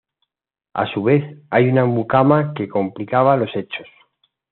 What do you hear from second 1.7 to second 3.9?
mucama que complicaba los hechos.